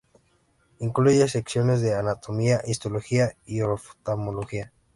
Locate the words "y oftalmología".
3.45-4.73